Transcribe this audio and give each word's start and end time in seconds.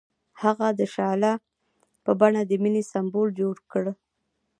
هغه 0.41 0.67
د 0.79 0.81
شعله 0.93 1.33
په 2.03 2.11
بڼه 2.19 2.41
د 2.45 2.51
مینې 2.63 2.83
سمبول 2.91 3.29
جوړ 3.39 3.55
کړ. 3.71 3.85